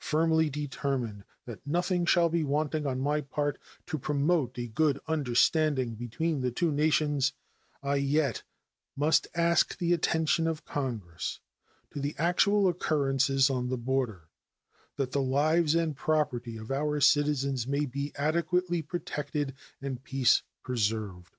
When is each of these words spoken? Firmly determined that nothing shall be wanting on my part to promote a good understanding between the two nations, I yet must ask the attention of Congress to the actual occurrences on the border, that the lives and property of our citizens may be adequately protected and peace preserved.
Firmly 0.00 0.50
determined 0.50 1.22
that 1.44 1.64
nothing 1.64 2.04
shall 2.04 2.28
be 2.28 2.42
wanting 2.42 2.84
on 2.84 2.98
my 3.00 3.20
part 3.20 3.60
to 3.86 3.96
promote 3.96 4.58
a 4.58 4.66
good 4.66 4.98
understanding 5.06 5.94
between 5.94 6.40
the 6.40 6.50
two 6.50 6.72
nations, 6.72 7.32
I 7.80 7.94
yet 7.94 8.42
must 8.96 9.28
ask 9.36 9.78
the 9.78 9.92
attention 9.92 10.48
of 10.48 10.64
Congress 10.64 11.38
to 11.92 12.00
the 12.00 12.16
actual 12.18 12.66
occurrences 12.66 13.50
on 13.50 13.68
the 13.68 13.78
border, 13.78 14.24
that 14.96 15.12
the 15.12 15.22
lives 15.22 15.76
and 15.76 15.94
property 15.94 16.56
of 16.56 16.72
our 16.72 17.00
citizens 17.00 17.68
may 17.68 17.86
be 17.86 18.10
adequately 18.16 18.82
protected 18.82 19.54
and 19.80 20.02
peace 20.02 20.42
preserved. 20.64 21.36